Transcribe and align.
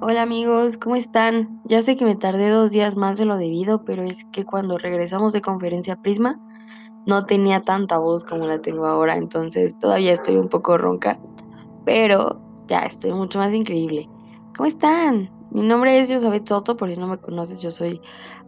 Hola 0.00 0.22
amigos, 0.22 0.76
¿cómo 0.76 0.96
están? 0.96 1.60
Ya 1.64 1.80
sé 1.80 1.96
que 1.96 2.04
me 2.04 2.16
tardé 2.16 2.48
dos 2.48 2.72
días 2.72 2.96
más 2.96 3.16
de 3.16 3.26
lo 3.26 3.36
debido, 3.36 3.84
pero 3.84 4.02
es 4.02 4.24
que 4.32 4.44
cuando 4.44 4.76
regresamos 4.76 5.32
de 5.32 5.40
conferencia 5.40 6.02
Prisma 6.02 6.40
no 7.06 7.26
tenía 7.26 7.60
tanta 7.60 7.98
voz 7.98 8.24
como 8.24 8.44
la 8.44 8.60
tengo 8.60 8.86
ahora, 8.86 9.16
entonces 9.16 9.78
todavía 9.78 10.12
estoy 10.12 10.36
un 10.36 10.48
poco 10.48 10.78
ronca, 10.78 11.20
pero 11.84 12.42
ya 12.66 12.80
estoy 12.80 13.12
mucho 13.12 13.38
más 13.38 13.54
increíble. 13.54 14.10
¿Cómo 14.56 14.66
están? 14.66 15.30
Mi 15.52 15.62
nombre 15.62 16.00
es 16.00 16.10
Josabet 16.12 16.46
Soto, 16.48 16.76
por 16.76 16.90
si 16.90 16.96
no 16.96 17.06
me 17.06 17.18
conoces, 17.18 17.62
yo 17.62 17.70
soy 17.70 18.00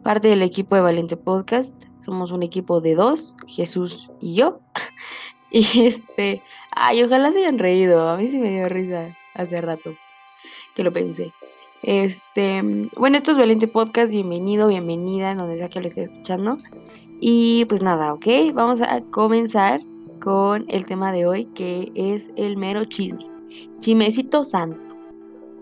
parte 0.02 0.26
del 0.26 0.42
equipo 0.42 0.74
de 0.74 0.82
Valiente 0.82 1.16
Podcast. 1.16 1.80
Somos 2.00 2.32
un 2.32 2.42
equipo 2.42 2.80
de 2.80 2.96
dos, 2.96 3.36
Jesús 3.46 4.10
y 4.20 4.34
yo. 4.34 4.60
Y 5.48 5.84
este, 5.86 6.42
ay, 6.74 7.04
ojalá 7.04 7.32
se 7.32 7.38
hayan 7.38 7.60
reído, 7.60 8.08
a 8.10 8.16
mí 8.16 8.26
sí 8.26 8.40
me 8.40 8.50
dio 8.50 8.68
risa 8.68 9.16
hace 9.32 9.60
rato 9.60 9.92
que 10.76 10.84
lo 10.84 10.92
pensé. 10.92 11.32
Este, 11.82 12.62
bueno, 12.96 13.16
esto 13.16 13.32
es 13.32 13.38
Valiente 13.38 13.66
Podcast, 13.66 14.12
bienvenido, 14.12 14.68
bienvenida, 14.68 15.32
en 15.32 15.38
donde 15.38 15.56
sea 15.56 15.68
que 15.68 15.80
lo 15.80 15.88
esté 15.88 16.04
escuchando. 16.04 16.58
Y 17.18 17.64
pues 17.64 17.82
nada, 17.82 18.12
ok, 18.12 18.26
vamos 18.52 18.82
a 18.82 19.00
comenzar 19.10 19.80
con 20.20 20.66
el 20.68 20.84
tema 20.84 21.12
de 21.12 21.26
hoy, 21.26 21.46
que 21.46 21.90
es 21.94 22.30
el 22.36 22.56
mero 22.56 22.84
chisme. 22.84 23.26
Chismecito 23.80 24.44
santo. 24.44 24.94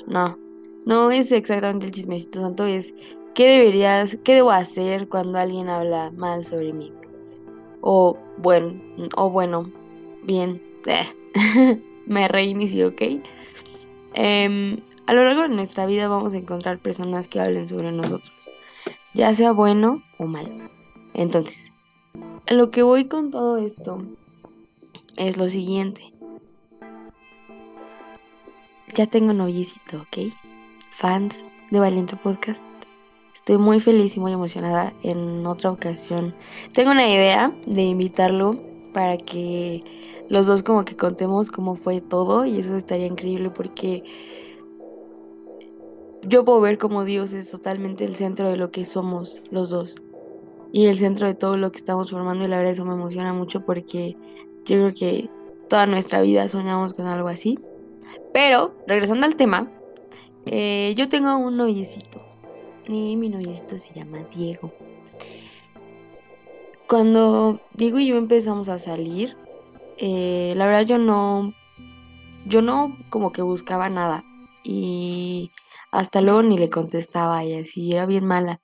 No, 0.06 0.36
no 0.84 1.10
es 1.10 1.30
exactamente 1.30 1.86
el 1.86 1.92
chismecito 1.92 2.40
santo, 2.40 2.66
es 2.66 2.92
qué 3.34 3.46
deberías, 3.46 4.18
qué 4.24 4.34
debo 4.34 4.50
hacer 4.50 5.08
cuando 5.08 5.38
alguien 5.38 5.68
habla 5.68 6.10
mal 6.10 6.44
sobre 6.44 6.72
mí. 6.72 6.92
O 7.80 8.18
bueno, 8.38 8.80
o 9.16 9.30
bueno, 9.30 9.70
bien, 10.24 10.60
me 12.06 12.26
reinicio, 12.26 12.88
¿ok? 12.88 13.02
Eh, 14.14 14.80
a 15.06 15.12
lo 15.12 15.24
largo 15.24 15.42
de 15.42 15.48
nuestra 15.48 15.86
vida 15.86 16.08
vamos 16.08 16.32
a 16.32 16.38
encontrar 16.38 16.78
personas 16.78 17.28
que 17.28 17.40
hablen 17.40 17.68
sobre 17.68 17.92
nosotros, 17.92 18.32
ya 19.12 19.34
sea 19.34 19.52
bueno 19.52 20.02
o 20.18 20.26
mal. 20.26 20.70
Entonces, 21.12 21.70
lo 22.48 22.70
que 22.70 22.82
voy 22.82 23.06
con 23.06 23.30
todo 23.30 23.58
esto 23.58 23.98
es 25.16 25.36
lo 25.36 25.48
siguiente. 25.48 26.12
Ya 28.94 29.06
tengo 29.06 29.32
noviecito, 29.32 30.02
¿ok? 30.02 30.32
Fans 30.90 31.52
de 31.70 31.80
Valiente 31.80 32.16
Podcast. 32.16 32.64
Estoy 33.34 33.58
muy 33.58 33.80
feliz 33.80 34.16
y 34.16 34.20
muy 34.20 34.32
emocionada. 34.32 34.94
En 35.02 35.44
otra 35.46 35.70
ocasión 35.70 36.34
tengo 36.72 36.92
una 36.92 37.08
idea 37.08 37.52
de 37.66 37.82
invitarlo 37.82 38.73
para 38.94 39.18
que 39.18 39.82
los 40.30 40.46
dos 40.46 40.62
como 40.62 40.86
que 40.86 40.96
contemos 40.96 41.50
cómo 41.50 41.76
fue 41.76 42.00
todo 42.00 42.46
y 42.46 42.60
eso 42.60 42.74
estaría 42.76 43.06
increíble 43.06 43.50
porque 43.50 44.02
yo 46.22 46.46
puedo 46.46 46.62
ver 46.62 46.78
como 46.78 47.04
Dios 47.04 47.34
es 47.34 47.50
totalmente 47.50 48.06
el 48.06 48.16
centro 48.16 48.48
de 48.48 48.56
lo 48.56 48.70
que 48.70 48.86
somos 48.86 49.42
los 49.50 49.68
dos 49.68 49.96
y 50.72 50.86
el 50.86 50.98
centro 50.98 51.26
de 51.26 51.34
todo 51.34 51.58
lo 51.58 51.70
que 51.70 51.78
estamos 51.78 52.10
formando 52.10 52.44
y 52.44 52.48
la 52.48 52.56
verdad 52.56 52.72
eso 52.72 52.86
me 52.86 52.94
emociona 52.94 53.34
mucho 53.34 53.66
porque 53.66 54.16
yo 54.64 54.76
creo 54.76 54.94
que 54.94 55.30
toda 55.68 55.86
nuestra 55.86 56.22
vida 56.22 56.48
soñamos 56.48 56.94
con 56.94 57.06
algo 57.06 57.28
así. 57.28 57.58
Pero, 58.32 58.74
regresando 58.86 59.26
al 59.26 59.36
tema, 59.36 59.70
eh, 60.46 60.94
yo 60.96 61.08
tengo 61.08 61.36
un 61.36 61.56
noviecito 61.56 62.22
y 62.86 63.16
mi 63.16 63.28
noviecito 63.28 63.78
se 63.78 63.92
llama 63.94 64.26
Diego. 64.34 64.72
Cuando 66.88 67.60
Diego 67.74 67.98
y 67.98 68.08
yo 68.08 68.16
empezamos 68.16 68.68
a 68.68 68.78
salir, 68.78 69.36
eh, 69.96 70.52
la 70.56 70.66
verdad 70.66 70.86
yo 70.86 70.98
no, 70.98 71.54
yo 72.46 72.62
no 72.62 72.96
como 73.10 73.32
que 73.32 73.42
buscaba 73.42 73.88
nada 73.88 74.24
y 74.62 75.50
hasta 75.92 76.20
luego 76.20 76.42
ni 76.42 76.58
le 76.58 76.70
contestaba 76.70 77.44
y 77.44 77.54
así, 77.54 77.92
era 77.92 78.06
bien 78.06 78.26
mala. 78.26 78.60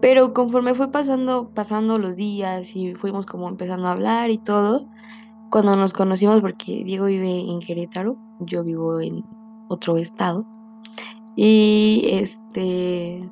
Pero 0.00 0.32
conforme 0.32 0.74
fue 0.74 0.90
pasando, 0.90 1.50
pasando 1.54 1.98
los 1.98 2.16
días 2.16 2.74
y 2.74 2.94
fuimos 2.94 3.26
como 3.26 3.48
empezando 3.48 3.88
a 3.88 3.92
hablar 3.92 4.30
y 4.30 4.38
todo, 4.38 4.88
cuando 5.50 5.76
nos 5.76 5.92
conocimos, 5.92 6.40
porque 6.40 6.84
Diego 6.84 7.06
vive 7.06 7.50
en 7.50 7.58
Querétaro, 7.60 8.16
yo 8.40 8.64
vivo 8.64 9.00
en 9.00 9.24
otro 9.68 9.96
estado, 9.98 10.46
y 11.36 12.08
este, 12.12 13.28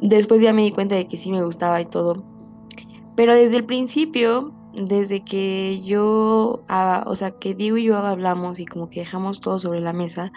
después 0.00 0.40
ya 0.40 0.52
me 0.52 0.62
di 0.62 0.70
cuenta 0.70 0.94
de 0.94 1.06
que 1.08 1.18
sí 1.18 1.30
me 1.30 1.44
gustaba 1.44 1.80
y 1.80 1.84
todo. 1.86 2.31
Pero 3.16 3.34
desde 3.34 3.56
el 3.56 3.64
principio 3.64 4.54
desde 4.74 5.24
que 5.24 5.82
yo, 5.82 6.64
ah, 6.68 7.04
o 7.06 7.14
sea, 7.14 7.32
que 7.32 7.54
Diego 7.54 7.76
y 7.76 7.84
yo 7.84 7.96
hablamos 7.98 8.58
y 8.58 8.66
como 8.66 8.88
que 8.88 9.00
dejamos 9.00 9.40
todo 9.40 9.58
sobre 9.58 9.80
la 9.80 9.92
mesa, 9.92 10.32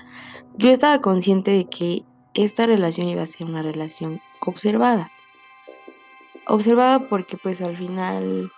yo 0.58 0.70
estaba 0.70 1.00
consciente 1.00 1.52
de 1.52 1.66
que 1.66 2.04
esta 2.34 2.66
relación 2.66 3.08
iba 3.08 3.22
a 3.22 3.26
ser 3.26 3.48
una 3.48 3.62
relación 3.62 4.22
observada. 4.42 5.08
Observada 6.48 7.08
porque 7.08 7.38
pues 7.38 7.62
al 7.62 7.78
final 7.78 8.52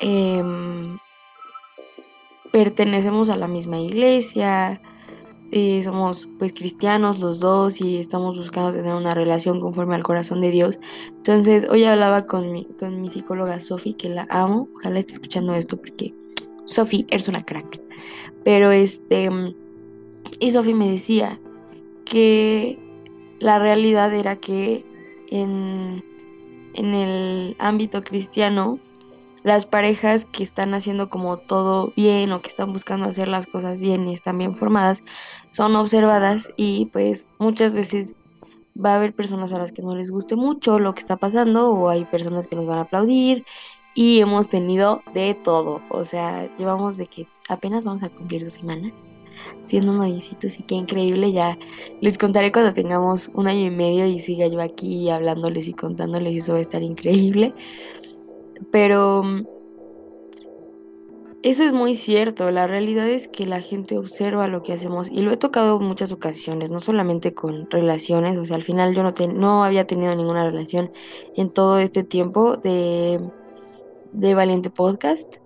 em, 0.00 0.98
pertenecemos 2.50 3.28
a 3.28 3.36
la 3.36 3.48
misma 3.48 3.78
iglesia, 3.78 4.80
eh, 5.54 5.82
somos 5.82 6.30
pues 6.38 6.54
cristianos 6.54 7.20
los 7.20 7.38
dos 7.38 7.82
y 7.82 7.98
estamos 7.98 8.38
buscando 8.38 8.72
tener 8.72 8.94
una 8.94 9.12
relación 9.12 9.60
conforme 9.60 9.94
al 9.94 10.02
corazón 10.02 10.40
de 10.40 10.50
Dios. 10.50 10.78
Entonces 11.08 11.66
hoy 11.68 11.84
hablaba 11.84 12.24
con 12.24 12.50
mi, 12.50 12.64
con 12.80 13.02
mi 13.02 13.10
psicóloga 13.10 13.60
Sofi, 13.60 13.92
que 13.92 14.08
la 14.08 14.26
amo, 14.30 14.70
ojalá 14.74 14.98
esté 15.00 15.12
escuchando 15.12 15.54
esto 15.54 15.76
porque 15.76 16.14
Sofi 16.64 17.06
eres 17.10 17.28
una 17.28 17.44
crack. 17.44 17.82
Pero 18.44 18.70
este, 18.70 19.28
y 20.40 20.52
Sofi 20.52 20.72
me 20.72 20.90
decía 20.90 21.38
que 22.06 22.78
la 23.38 23.58
realidad 23.58 24.14
era 24.14 24.36
que 24.36 24.86
en, 25.28 26.02
en 26.72 26.94
el 26.94 27.56
ámbito 27.58 28.00
cristiano 28.00 28.80
las 29.42 29.66
parejas 29.66 30.24
que 30.24 30.42
están 30.42 30.74
haciendo 30.74 31.08
como 31.10 31.36
todo 31.38 31.92
bien 31.96 32.32
o 32.32 32.42
que 32.42 32.48
están 32.48 32.72
buscando 32.72 33.06
hacer 33.06 33.28
las 33.28 33.46
cosas 33.46 33.80
bien 33.80 34.06
y 34.08 34.14
están 34.14 34.38
bien 34.38 34.54
formadas 34.54 35.02
son 35.50 35.74
observadas 35.76 36.50
y 36.56 36.86
pues 36.86 37.28
muchas 37.38 37.74
veces 37.74 38.14
va 38.82 38.92
a 38.92 38.96
haber 38.96 39.14
personas 39.14 39.52
a 39.52 39.58
las 39.58 39.72
que 39.72 39.82
no 39.82 39.94
les 39.96 40.10
guste 40.10 40.36
mucho 40.36 40.78
lo 40.78 40.94
que 40.94 41.00
está 41.00 41.16
pasando 41.16 41.70
o 41.70 41.88
hay 41.88 42.04
personas 42.04 42.46
que 42.46 42.56
nos 42.56 42.66
van 42.66 42.78
a 42.78 42.82
aplaudir 42.82 43.44
y 43.94 44.20
hemos 44.20 44.48
tenido 44.48 45.02
de 45.12 45.34
todo, 45.34 45.82
o 45.90 46.04
sea, 46.04 46.48
llevamos 46.56 46.96
de 46.96 47.06
que 47.06 47.28
apenas 47.48 47.84
vamos 47.84 48.02
a 48.02 48.08
cumplir 48.08 48.42
dos 48.44 48.54
semanas 48.54 48.92
siendo 49.60 49.92
noviecitos 49.92 50.58
y 50.58 50.62
qué 50.62 50.74
increíble, 50.74 51.32
ya 51.32 51.58
les 52.00 52.18
contaré 52.18 52.52
cuando 52.52 52.72
tengamos 52.72 53.30
un 53.34 53.48
año 53.48 53.66
y 53.66 53.70
medio 53.70 54.06
y 54.06 54.20
siga 54.20 54.46
yo 54.46 54.60
aquí 54.60 55.10
hablándoles 55.10 55.68
y 55.68 55.74
contándoles 55.74 56.32
y 56.32 56.38
eso 56.38 56.52
va 56.52 56.58
a 56.58 56.62
estar 56.62 56.82
increíble. 56.82 57.54
Pero 58.70 59.22
mm, 59.22 59.46
eso 61.42 61.64
es 61.64 61.72
muy 61.72 61.96
cierto, 61.96 62.48
la 62.52 62.68
realidad 62.68 63.08
es 63.08 63.26
que 63.26 63.46
la 63.46 63.60
gente 63.60 63.98
observa 63.98 64.46
lo 64.46 64.62
que 64.62 64.74
hacemos 64.74 65.10
y 65.10 65.22
lo 65.22 65.32
he 65.32 65.36
tocado 65.36 65.80
en 65.80 65.88
muchas 65.88 66.12
ocasiones, 66.12 66.70
no 66.70 66.78
solamente 66.78 67.34
con 67.34 67.68
relaciones, 67.68 68.38
o 68.38 68.44
sea, 68.44 68.54
al 68.54 68.62
final 68.62 68.94
yo 68.94 69.02
no, 69.02 69.12
no 69.34 69.64
había 69.64 69.84
tenido 69.84 70.14
ninguna 70.14 70.44
relación 70.44 70.92
en 71.34 71.50
todo 71.50 71.78
este 71.78 72.04
tiempo 72.04 72.56
de, 72.58 73.20
de 74.12 74.34
Valiente 74.34 74.70
Podcast, 74.70 75.38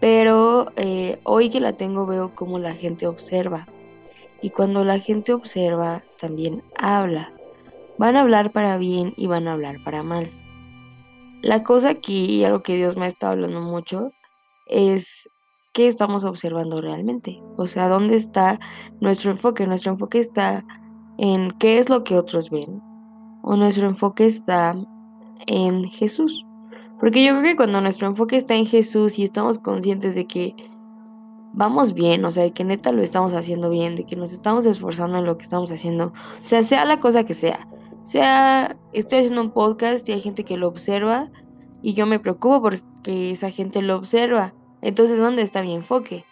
pero 0.00 0.72
eh, 0.76 1.20
hoy 1.24 1.50
que 1.50 1.60
la 1.60 1.74
tengo 1.74 2.06
veo 2.06 2.34
cómo 2.34 2.58
la 2.58 2.72
gente 2.72 3.06
observa 3.06 3.68
y 4.40 4.50
cuando 4.50 4.86
la 4.86 4.98
gente 5.00 5.34
observa 5.34 6.02
también 6.18 6.62
habla, 6.78 7.34
van 7.98 8.16
a 8.16 8.20
hablar 8.22 8.52
para 8.52 8.78
bien 8.78 9.12
y 9.18 9.26
van 9.26 9.48
a 9.48 9.52
hablar 9.52 9.84
para 9.84 10.02
mal. 10.02 10.30
La 11.42 11.62
cosa 11.62 11.90
aquí, 11.90 12.26
y 12.26 12.44
algo 12.44 12.62
que 12.62 12.76
Dios 12.76 12.96
me 12.96 13.04
ha 13.04 13.08
estado 13.08 13.32
hablando 13.32 13.60
mucho, 13.60 14.10
es 14.66 15.28
qué 15.72 15.88
estamos 15.88 16.24
observando 16.24 16.80
realmente. 16.80 17.42
O 17.56 17.66
sea, 17.68 17.88
¿dónde 17.88 18.16
está 18.16 18.58
nuestro 19.00 19.30
enfoque? 19.30 19.66
Nuestro 19.66 19.92
enfoque 19.92 20.18
está 20.18 20.64
en 21.18 21.50
qué 21.52 21.78
es 21.78 21.88
lo 21.88 22.02
que 22.04 22.16
otros 22.16 22.50
ven. 22.50 22.80
O 23.42 23.56
nuestro 23.56 23.86
enfoque 23.86 24.26
está 24.26 24.74
en 25.46 25.84
Jesús. 25.84 26.44
Porque 26.98 27.22
yo 27.24 27.32
creo 27.32 27.42
que 27.42 27.56
cuando 27.56 27.80
nuestro 27.80 28.06
enfoque 28.06 28.36
está 28.36 28.54
en 28.54 28.66
Jesús 28.66 29.18
y 29.18 29.24
estamos 29.24 29.58
conscientes 29.58 30.14
de 30.14 30.26
que 30.26 30.56
vamos 31.52 31.94
bien, 31.94 32.24
o 32.24 32.30
sea, 32.30 32.42
de 32.42 32.52
que 32.52 32.64
neta 32.64 32.92
lo 32.92 33.02
estamos 33.02 33.32
haciendo 33.32 33.70
bien, 33.70 33.96
de 33.96 34.04
que 34.04 34.16
nos 34.16 34.32
estamos 34.32 34.66
esforzando 34.66 35.18
en 35.18 35.24
lo 35.24 35.38
que 35.38 35.44
estamos 35.44 35.70
haciendo, 35.72 36.12
o 36.42 36.46
sea, 36.46 36.62
sea 36.62 36.84
la 36.84 37.00
cosa 37.00 37.24
que 37.24 37.34
sea, 37.34 37.66
sea, 38.06 38.76
estoy 38.92 39.18
haciendo 39.18 39.42
un 39.42 39.50
podcast 39.50 40.08
y 40.08 40.12
hay 40.12 40.20
gente 40.20 40.44
que 40.44 40.56
lo 40.56 40.68
observa 40.68 41.30
y 41.82 41.94
yo 41.94 42.06
me 42.06 42.20
preocupo 42.20 42.62
porque 42.62 43.32
esa 43.32 43.50
gente 43.50 43.82
lo 43.82 43.96
observa. 43.96 44.54
Entonces, 44.80 45.18
¿dónde 45.18 45.42
está 45.42 45.62
mi 45.62 45.74
enfoque? 45.74 46.24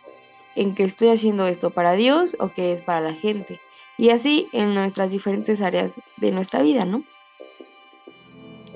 ¿En 0.55 0.75
que 0.75 0.85
estoy 0.85 1.09
haciendo 1.09 1.47
esto 1.47 1.71
para 1.71 1.93
Dios 1.93 2.37
o 2.38 2.49
que 2.49 2.73
es 2.73 2.82
para 2.82 3.00
la 3.00 3.12
gente? 3.12 3.61
Y 3.99 4.11
así 4.11 4.47
en 4.53 4.75
nuestras 4.75 5.11
diferentes 5.11 5.61
áreas 5.61 6.00
de 6.19 6.31
nuestra 6.31 6.62
vida, 6.62 6.85
¿no? 6.85 7.05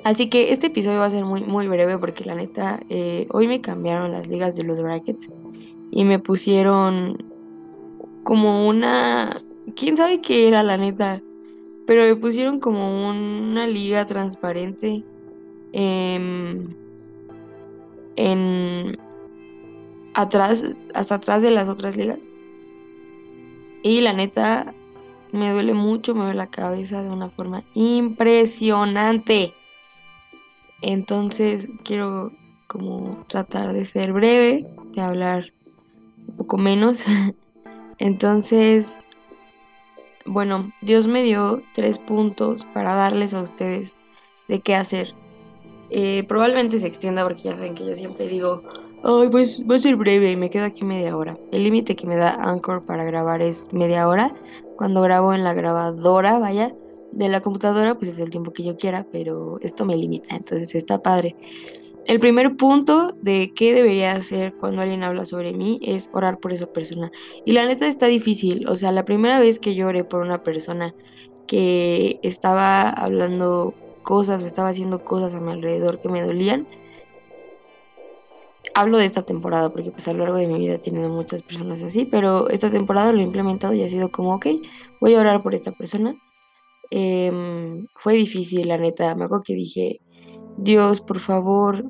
Así 0.03 0.29
que 0.29 0.53
este 0.53 0.69
episodio 0.69 0.99
va 0.99 1.07
a 1.07 1.11
ser 1.11 1.25
muy, 1.25 1.43
muy 1.45 1.69
breve 1.69 1.99
porque 1.99 2.25
la 2.25 2.35
neta, 2.35 2.81
eh, 2.89 3.27
hoy 3.31 3.47
me 3.47 3.61
cambiaron 3.61 4.11
las 4.11 4.27
ligas 4.27 4.57
de 4.57 4.65
los 4.65 4.81
brackets 4.81 5.29
y 5.91 6.05
me 6.05 6.19
pusieron 6.19 7.25
como 8.25 8.67
una 8.69 9.43
quién 9.77 9.97
sabe 9.97 10.21
qué 10.21 10.49
era 10.49 10.63
la 10.63 10.77
neta, 10.77 11.23
pero 11.89 12.03
me 12.03 12.17
pusieron 12.17 12.61
como 12.61 13.09
una 13.09 13.67
liga 13.67 14.05
transparente 14.05 15.07
en, 15.73 16.77
en 18.15 18.99
atrás, 20.13 20.67
hasta 20.93 21.15
atrás 21.15 21.41
de 21.41 21.51
las 21.51 21.67
otras 21.67 21.97
ligas. 21.97 22.29
Y 23.83 24.03
la 24.03 24.13
neta, 24.13 24.75
me 25.33 25.51
duele 25.51 25.73
mucho, 25.73 26.15
me 26.15 26.25
duele 26.25 26.37
la 26.37 26.51
cabeza 26.51 27.03
de 27.03 27.09
una 27.09 27.31
forma 27.31 27.65
impresionante. 27.73 29.55
Entonces 30.83 31.71
quiero 31.85 32.33
como 32.67 33.25
tratar 33.29 33.73
de 33.73 33.87
ser 33.87 34.13
breve, 34.13 34.67
de 34.93 35.01
hablar 35.01 35.55
un 36.27 36.37
poco 36.37 36.59
menos. 36.59 37.03
Entonces, 37.99 39.07
bueno, 40.29 40.73
Dios 40.83 41.07
me 41.07 41.23
dio 41.23 41.63
tres 41.75 41.99
puntos 41.99 42.67
para 42.75 42.95
darles 42.95 43.35
a 43.35 43.43
ustedes 43.43 43.97
de 44.49 44.61
qué 44.61 44.75
hacer. 44.75 45.15
Eh, 45.91 46.25
probablemente 46.29 46.79
se 46.79 46.87
extienda 46.87 47.25
porque 47.25 47.43
ya 47.45 47.57
saben 47.57 47.75
que 47.75 47.87
yo 47.87 47.95
siempre 47.95 48.29
digo, 48.29 48.63
ay, 49.03 49.29
pues 49.31 49.65
va 49.69 49.77
a 49.77 49.79
ser 49.79 49.97
breve 49.97 50.31
y 50.31 50.37
me 50.37 50.51
quedo 50.51 50.65
aquí 50.65 50.85
media 50.85 51.17
hora. 51.17 51.39
El 51.51 51.65
límite 51.65 51.97
que 51.97 52.07
me 52.07 52.17
da 52.17 52.35
Anchor 52.35 52.85
para 52.85 53.05
grabar 53.05 53.43
es 53.43 53.73
media 53.73 54.09
hora. 54.09 54.35
Cuando 54.77 55.01
grabo 55.01 55.35
en 55.35 55.45
la 55.45 55.55
grabadora, 55.55 56.39
vaya, 56.39 56.75
de 57.13 57.29
la 57.29 57.41
computadora, 57.41 57.97
pues 57.97 58.13
es 58.13 58.19
el 58.19 58.31
tiempo 58.31 58.53
que 58.53 58.65
yo 58.65 58.77
quiera, 58.77 59.07
pero 59.11 59.59
esto 59.61 59.85
me 59.85 59.97
limita, 59.97 60.37
entonces 60.37 60.75
está 60.75 61.03
padre. 61.03 61.37
El 62.09 62.21
primer 62.21 62.57
punto 62.57 63.13
de 63.21 63.53
qué 63.55 63.75
debería 63.75 64.13
hacer 64.13 64.55
cuando 64.55 64.81
alguien 64.81 65.03
habla 65.03 65.27
sobre 65.27 65.53
mí 65.53 65.79
es 65.83 66.09
orar 66.15 66.41
por 66.41 66.55
esa 66.55 66.73
persona. 66.73 67.13
Y 67.45 67.53
la 67.53 67.67
neta 67.67 67.87
está 67.87 68.07
difícil. 68.07 68.67
O 68.67 68.77
sea, 68.77 68.93
la 68.93 69.05
primera 69.05 69.39
vez 69.39 69.59
que 69.59 69.75
yo 69.75 69.89
oré 69.89 70.05
por 70.05 70.23
una 70.23 70.43
persona 70.43 70.95
que 71.47 72.19
estaba 72.23 72.89
hablando 72.89 73.75
cosas 74.03 74.43
o 74.43 74.47
estaba 74.47 74.71
haciendo 74.71 75.05
cosas 75.05 75.35
a 75.35 75.41
mi 75.41 75.53
alrededor 75.53 76.01
que 76.01 76.09
me 76.09 76.23
dolían, 76.23 76.67
hablo 78.75 78.97
de 78.97 79.05
esta 79.05 79.21
temporada 79.23 79.71
porque 79.71 79.91
pues 79.91 80.09
a 80.09 80.15
lo 80.15 80.21
largo 80.21 80.39
de 80.39 80.47
mi 80.47 80.59
vida 80.61 80.77
he 80.77 80.79
tenido 80.79 81.11
muchas 81.11 81.43
personas 81.43 81.83
así, 81.83 82.07
pero 82.07 82.49
esta 82.49 82.71
temporada 82.71 83.13
lo 83.13 83.21
he 83.21 83.25
implementado 83.25 83.75
y 83.75 83.83
ha 83.83 83.89
sido 83.91 84.11
como, 84.11 84.35
ok, 84.37 84.47
voy 84.99 85.15
a 85.15 85.21
orar 85.21 85.43
por 85.43 85.55
esta 85.55 85.73
persona. 85.73 86.15
Em, 86.91 87.87
fue 87.95 88.15
difícil, 88.15 88.67
la 88.67 88.79
neta. 88.79 89.15
Me 89.15 89.27
acuerdo 89.27 89.45
que 89.45 89.55
dije, 89.55 90.01
Dios, 90.57 91.01
por 91.01 91.21
favor, 91.21 91.85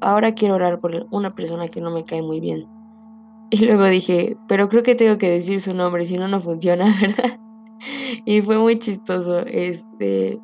ahora 0.00 0.34
quiero 0.34 0.54
orar 0.54 0.80
por 0.80 1.06
una 1.10 1.30
persona 1.30 1.68
que 1.68 1.80
no 1.80 1.90
me 1.90 2.04
cae 2.04 2.22
muy 2.22 2.40
bien. 2.40 2.66
Y 3.50 3.64
luego 3.64 3.86
dije, 3.86 4.36
pero 4.46 4.68
creo 4.68 4.82
que 4.82 4.94
tengo 4.94 5.16
que 5.16 5.30
decir 5.30 5.60
su 5.60 5.72
nombre, 5.72 6.04
si 6.04 6.16
no, 6.18 6.28
no 6.28 6.40
funciona, 6.40 6.94
¿verdad? 7.00 7.38
Y 8.24 8.42
fue 8.42 8.58
muy 8.58 8.78
chistoso, 8.78 9.40
este... 9.46 10.40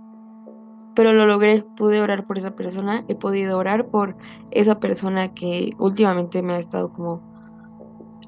Pero 0.95 1.13
lo 1.13 1.27
logré, 1.27 1.65
pude 1.77 2.01
orar 2.01 2.25
por 2.25 2.39
esa 2.39 2.55
persona, 2.55 3.05
he 3.09 3.17
podido 3.17 3.59
orar 3.59 3.89
por 3.89 4.17
esa 4.53 4.79
persona 4.79 5.35
que 5.35 5.71
últimamente 5.79 6.41
me 6.41 6.55
ha 6.55 6.59
estado 6.59 6.93
como 6.93 7.21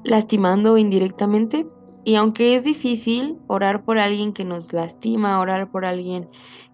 lastimando 0.03 0.77
indirectamente. 0.77 1.65
Y 2.03 2.15
aunque 2.15 2.55
es 2.55 2.65
difícil 2.65 3.37
orar 3.47 3.85
por 3.85 3.97
alguien 3.97 4.33
que 4.33 4.43
nos 4.43 4.73
lastima, 4.73 5.39
orar 5.39 5.71
por 5.71 5.85
alguien 5.85 6.29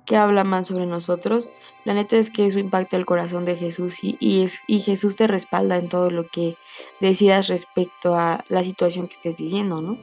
que 0.05 0.17
habla 0.17 0.44
mal 0.44 0.65
sobre 0.65 0.85
nosotros, 0.85 1.50
la 1.85 1.94
neta 1.94 2.15
es 2.17 2.29
que 2.29 2.45
eso 2.45 2.59
impacta 2.59 2.97
el 2.97 3.05
corazón 3.05 3.45
de 3.45 3.55
Jesús 3.55 4.00
y, 4.03 4.41
es, 4.41 4.59
y 4.67 4.79
Jesús 4.79 5.15
te 5.15 5.27
respalda 5.27 5.77
en 5.77 5.89
todo 5.89 6.09
lo 6.09 6.27
que 6.27 6.55
decidas 7.01 7.47
respecto 7.47 8.15
a 8.15 8.44
la 8.50 8.63
situación 8.63 9.07
que 9.07 9.15
estés 9.15 9.38
viviendo, 9.38 9.81
¿no? 9.81 9.97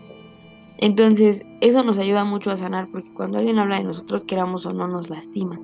Entonces, 0.76 1.42
eso 1.60 1.82
nos 1.82 1.98
ayuda 1.98 2.24
mucho 2.24 2.50
a 2.50 2.56
sanar 2.56 2.88
porque 2.90 3.12
cuando 3.12 3.38
alguien 3.38 3.58
habla 3.58 3.76
de 3.76 3.84
nosotros, 3.84 4.24
queramos 4.24 4.64
o 4.66 4.72
no, 4.72 4.88
nos 4.88 5.10
lastima. 5.10 5.60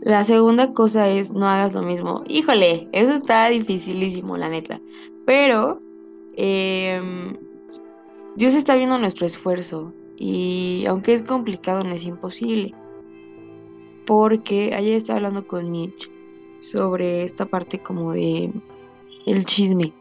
La 0.00 0.24
segunda 0.24 0.72
cosa 0.72 1.08
es 1.08 1.32
no 1.32 1.48
hagas 1.48 1.74
lo 1.74 1.82
mismo. 1.82 2.24
Híjole, 2.26 2.88
eso 2.90 3.12
está 3.12 3.48
dificilísimo, 3.48 4.36
la 4.36 4.48
neta. 4.48 4.80
Pero 5.26 5.80
em, 6.36 7.36
Dios 8.34 8.54
está 8.54 8.74
viendo 8.74 8.98
nuestro 8.98 9.26
esfuerzo 9.26 9.92
y 10.16 10.84
aunque 10.88 11.14
es 11.14 11.22
complicado, 11.22 11.84
no 11.84 11.94
es 11.94 12.04
imposible 12.04 12.74
porque 14.06 14.74
ayer 14.74 14.96
estaba 14.96 15.18
hablando 15.18 15.46
con 15.46 15.70
Mitch 15.70 16.10
sobre 16.60 17.24
esta 17.24 17.46
parte 17.46 17.80
como 17.80 18.12
de 18.12 18.52
el 19.26 19.44
chisme. 19.44 19.92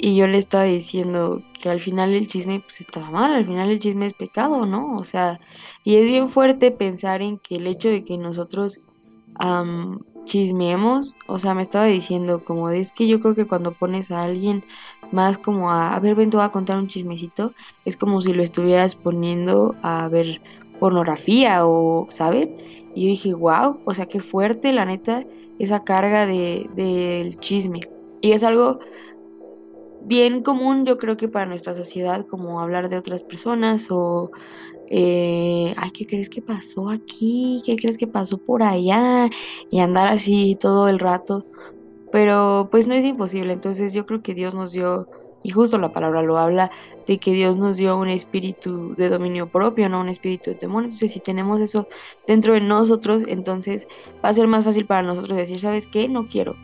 Y 0.00 0.14
yo 0.14 0.28
le 0.28 0.38
estaba 0.38 0.64
diciendo 0.64 1.42
que 1.60 1.70
al 1.70 1.80
final 1.80 2.14
el 2.14 2.28
chisme 2.28 2.60
pues 2.60 2.80
estaba 2.80 3.10
mal, 3.10 3.34
al 3.34 3.44
final 3.44 3.68
el 3.68 3.80
chisme 3.80 4.06
es 4.06 4.14
pecado, 4.14 4.64
¿no? 4.64 4.96
O 4.96 5.04
sea, 5.04 5.40
y 5.82 5.96
es 5.96 6.04
bien 6.04 6.28
fuerte 6.28 6.70
pensar 6.70 7.20
en 7.20 7.38
que 7.38 7.56
el 7.56 7.66
hecho 7.66 7.88
de 7.88 8.04
que 8.04 8.16
nosotros 8.16 8.80
chismeemos, 10.24 11.14
o 11.26 11.38
sea, 11.38 11.54
me 11.54 11.62
estaba 11.62 11.86
diciendo 11.86 12.44
como 12.44 12.70
es 12.70 12.92
que 12.92 13.08
yo 13.08 13.20
creo 13.20 13.34
que 13.34 13.46
cuando 13.46 13.72
pones 13.72 14.10
a 14.10 14.20
alguien 14.20 14.64
más 15.10 15.38
como 15.38 15.70
a, 15.70 15.94
a 15.96 16.00
ver, 16.00 16.14
ven, 16.14 16.30
te 16.30 16.36
voy 16.36 16.46
a 16.46 16.50
contar 16.50 16.78
un 16.78 16.86
chismecito, 16.86 17.52
es 17.84 17.96
como 17.96 18.22
si 18.22 18.34
lo 18.34 18.42
estuvieras 18.42 18.94
poniendo 18.94 19.74
a 19.82 20.08
ver 20.08 20.40
pornografía 20.78 21.66
o, 21.66 22.06
¿sabes? 22.10 22.48
Y 22.94 23.02
yo 23.02 23.08
dije, 23.08 23.34
wow, 23.34 23.80
o 23.84 23.94
sea, 23.94 24.06
qué 24.06 24.20
fuerte, 24.20 24.72
la 24.72 24.84
neta, 24.84 25.24
esa 25.58 25.84
carga 25.84 26.26
del 26.26 26.74
de, 26.74 27.36
chisme. 27.40 27.80
Y 28.20 28.32
es 28.32 28.42
algo 28.42 28.80
bien 30.02 30.42
común, 30.42 30.84
yo 30.84 30.98
creo 30.98 31.16
que 31.16 31.28
para 31.28 31.46
nuestra 31.46 31.74
sociedad, 31.74 32.26
como 32.26 32.60
hablar 32.60 32.88
de 32.88 32.96
otras 32.96 33.22
personas 33.22 33.88
o, 33.90 34.30
eh, 34.88 35.74
ay, 35.76 35.90
¿qué 35.90 36.06
crees 36.06 36.30
que 36.30 36.42
pasó 36.42 36.88
aquí? 36.88 37.62
¿Qué 37.64 37.76
crees 37.76 37.98
que 37.98 38.06
pasó 38.06 38.38
por 38.38 38.62
allá? 38.62 39.28
Y 39.70 39.80
andar 39.80 40.08
así 40.08 40.56
todo 40.58 40.88
el 40.88 40.98
rato. 40.98 41.46
Pero 42.10 42.68
pues 42.70 42.86
no 42.86 42.94
es 42.94 43.04
imposible, 43.04 43.52
entonces 43.52 43.92
yo 43.92 44.06
creo 44.06 44.22
que 44.22 44.34
Dios 44.34 44.54
nos 44.54 44.72
dio 44.72 45.08
y 45.42 45.50
justo 45.50 45.78
la 45.78 45.92
palabra 45.92 46.22
lo 46.22 46.38
habla 46.38 46.70
de 47.06 47.18
que 47.18 47.32
Dios 47.32 47.56
nos 47.56 47.76
dio 47.76 47.96
un 47.96 48.08
espíritu 48.08 48.94
de 48.96 49.08
dominio 49.08 49.48
propio, 49.48 49.88
no 49.88 50.00
un 50.00 50.08
espíritu 50.08 50.50
de 50.50 50.56
temor. 50.56 50.84
Entonces, 50.84 51.12
si 51.12 51.20
tenemos 51.20 51.60
eso 51.60 51.88
dentro 52.26 52.54
de 52.54 52.60
nosotros, 52.60 53.22
entonces 53.26 53.86
va 54.24 54.30
a 54.30 54.34
ser 54.34 54.48
más 54.48 54.64
fácil 54.64 54.86
para 54.86 55.02
nosotros 55.02 55.36
decir, 55.36 55.60
¿sabes 55.60 55.86
qué? 55.86 56.08
No 56.08 56.26
quiero. 56.26 56.56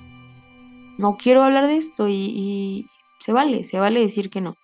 No 0.99 1.17
quiero 1.17 1.43
hablar 1.43 1.67
de 1.67 1.77
esto 1.77 2.09
y, 2.09 2.91
se 3.21 3.33
vale, 3.33 3.65
se 3.65 3.79
vale 3.79 4.01
decir 4.01 4.29
que 4.29 4.41
no. 4.41 4.57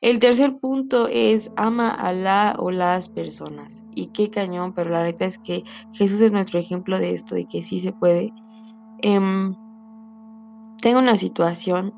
El 0.00 0.20
tercer 0.20 0.58
punto 0.58 1.08
es 1.08 1.50
ama 1.56 1.90
a 1.90 2.12
la 2.12 2.54
o 2.58 2.70
las 2.70 3.08
personas. 3.08 3.82
Y 3.94 4.08
qué 4.08 4.30
cañón, 4.30 4.72
pero 4.74 4.90
la 4.90 5.02
neta 5.02 5.24
es 5.24 5.38
que 5.38 5.64
Jesús 5.92 6.20
es 6.20 6.30
nuestro 6.32 6.60
ejemplo 6.60 6.98
de 6.98 7.12
esto, 7.12 7.34
de 7.34 7.46
que 7.46 7.64
sí 7.64 7.80
se 7.80 7.92
puede. 7.92 8.32
Em, 9.02 9.56
tengo 10.80 11.00
una 11.00 11.16
situación 11.16 11.92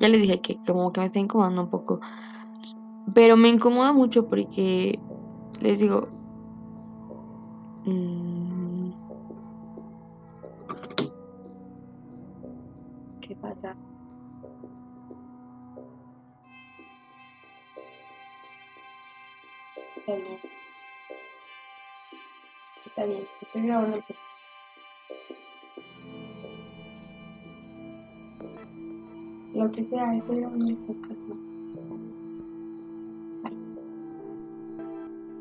ya 0.00 0.08
les 0.08 0.22
dije 0.22 0.40
que 0.40 0.58
como 0.66 0.92
que 0.92 1.00
me 1.00 1.06
está 1.06 1.18
incomodando 1.18 1.62
un 1.62 1.70
poco. 1.70 2.00
Pero 3.14 3.36
me 3.36 3.48
incomoda 3.48 3.92
mucho 3.92 4.28
porque 4.28 4.98
les 5.60 5.78
digo... 5.78 6.08
Mm, 7.84 8.92
¿Qué 13.20 13.36
pasa? 13.36 13.76
Está 19.96 20.14
bien. 20.16 20.38
Está 22.86 23.04
bien. 23.06 23.26
Estoy 23.40 23.62
grabando 23.62 23.96
el 23.96 24.04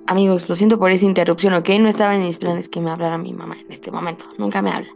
Amigos, 0.06 0.50
lo 0.50 0.56
siento 0.56 0.77
por 0.77 0.92
esa 0.92 1.06
interrupción, 1.06 1.53
¿ok? 1.53 1.70
No 1.80 1.88
estaba 1.88 2.15
en 2.15 2.24
mis 2.24 2.38
planes 2.38 2.68
que 2.68 2.82
me 2.82 2.92
hablara 2.92 3.18
mi 3.18 3.34
mamá 3.34 3.58
en 3.60 3.72
este 3.72 3.89
momento. 3.89 4.25
Nunca 4.38 4.62
me 4.62 4.72
habla. 4.72 4.89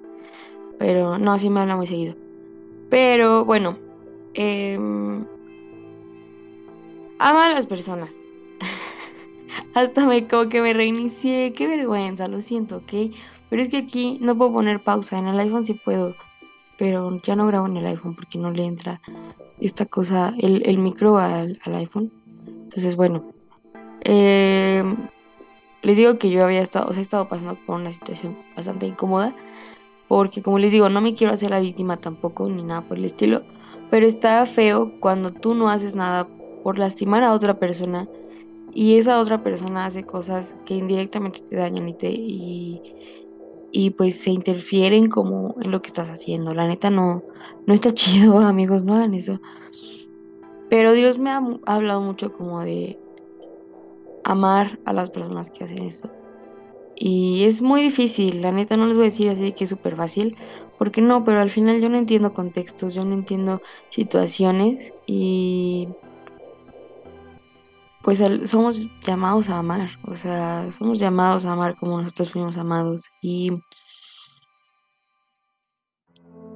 Pero 0.77 1.17
no, 1.17 1.37
sí 1.37 1.49
me 1.49 1.61
habla 1.61 1.75
muy 1.75 1.87
seguido. 1.87 2.15
Pero 2.89 3.45
bueno, 3.45 3.77
em, 4.33 5.25
ama 7.19 7.47
a 7.47 7.53
las 7.53 7.65
personas. 7.65 8.11
Hasta 9.73 10.05
me 10.05 10.27
como 10.27 10.49
que 10.49 10.61
me 10.61 10.73
reinicié. 10.73 11.53
Qué 11.53 11.67
vergüenza, 11.67 12.27
lo 12.27 12.41
siento, 12.41 12.77
¿ok? 12.77 13.13
Pero 13.49 13.61
es 13.61 13.69
que 13.69 13.77
aquí 13.77 14.17
no 14.21 14.37
puedo 14.37 14.53
poner 14.53 14.83
pausa. 14.83 15.17
En 15.17 15.27
el 15.27 15.39
iPhone 15.39 15.65
sí 15.65 15.73
puedo 15.73 16.15
pero 16.77 17.21
ya 17.23 17.35
no 17.35 17.47
grabo 17.47 17.67
en 17.67 17.77
el 17.77 17.85
iPhone 17.85 18.15
porque 18.15 18.37
no 18.37 18.51
le 18.51 18.65
entra 18.65 19.01
esta 19.59 19.85
cosa, 19.85 20.33
el, 20.37 20.77
micro 20.77 21.17
al, 21.17 21.59
iPhone. 21.65 22.11
Entonces, 22.45 22.95
bueno, 22.95 23.31
eh, 24.01 24.83
les 25.81 25.97
digo 25.97 26.17
que 26.17 26.29
yo 26.29 26.43
había 26.43 26.61
estado, 26.61 26.87
o 26.87 26.91
sea, 26.91 26.99
he 26.99 27.03
estado 27.03 27.27
pasando 27.27 27.55
por 27.65 27.75
una 27.75 27.91
situación 27.91 28.37
bastante 28.55 28.87
incómoda, 28.87 29.35
porque 30.07 30.41
como 30.41 30.59
les 30.59 30.71
digo, 30.71 30.89
no 30.89 31.01
me 31.01 31.15
quiero 31.15 31.33
hacer 31.33 31.49
la 31.49 31.59
víctima 31.59 31.97
tampoco, 31.97 32.47
ni 32.49 32.63
nada 32.63 32.81
por 32.81 32.97
el 32.97 33.05
estilo, 33.05 33.43
pero 33.89 34.05
está 34.05 34.45
feo 34.45 34.99
cuando 34.99 35.31
tú 35.31 35.55
no 35.55 35.69
haces 35.69 35.95
nada 35.95 36.27
por 36.63 36.77
lastimar 36.77 37.23
a 37.23 37.33
otra 37.33 37.59
persona 37.59 38.07
y 38.73 38.97
esa 38.97 39.19
otra 39.19 39.43
persona 39.43 39.85
hace 39.85 40.03
cosas 40.03 40.55
que 40.65 40.75
indirectamente 40.75 41.39
te 41.39 41.55
dañan 41.55 41.87
y 41.89 41.93
te 41.93 42.09
y, 42.11 42.81
y 43.71 43.91
pues 43.91 44.19
se 44.19 44.31
interfieren 44.31 45.09
como 45.09 45.55
en 45.61 45.71
lo 45.71 45.81
que 45.81 45.87
estás 45.87 46.09
haciendo. 46.09 46.53
La 46.53 46.67
neta 46.67 46.89
no 46.89 47.23
no 47.67 47.73
está 47.73 47.93
chido, 47.93 48.39
amigos, 48.39 48.83
no 48.83 48.95
hagan 48.95 49.13
eso. 49.13 49.39
Pero 50.69 50.93
Dios 50.93 51.19
me 51.19 51.29
ha 51.29 51.41
hablado 51.65 52.01
mucho 52.01 52.33
como 52.33 52.61
de 52.61 52.99
amar 54.23 54.79
a 54.85 54.93
las 54.93 55.11
personas 55.11 55.51
que 55.51 55.63
hacen 55.63 55.83
esto. 55.83 56.09
Y 56.95 57.43
es 57.43 57.61
muy 57.61 57.81
difícil, 57.81 58.41
la 58.41 58.51
neta 58.51 58.75
no 58.75 58.87
les 58.87 58.97
voy 58.97 59.05
a 59.05 59.09
decir 59.09 59.29
así 59.29 59.51
que 59.51 59.65
es 59.65 59.69
súper 59.69 59.95
fácil, 59.95 60.35
porque 60.79 60.99
no, 60.99 61.23
pero 61.23 61.39
al 61.39 61.51
final 61.51 61.79
yo 61.79 61.89
no 61.89 61.97
entiendo 61.97 62.33
contextos, 62.33 62.95
yo 62.95 63.05
no 63.05 63.13
entiendo 63.13 63.61
situaciones 63.89 64.93
y 65.05 65.89
pues 68.07 68.23
somos 68.45 68.87
llamados 69.05 69.49
a 69.49 69.57
amar, 69.57 69.89
o 70.05 70.15
sea, 70.15 70.71
somos 70.71 70.97
llamados 70.97 71.43
a 71.43 71.51
amar 71.51 71.75
como 71.75 72.01
nosotros 72.01 72.31
fuimos 72.31 72.55
amados 72.55 73.09
y 73.21 73.51